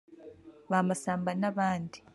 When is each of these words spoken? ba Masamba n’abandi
ba 0.69 0.79
Masamba 0.87 1.31
n’abandi 1.41 1.97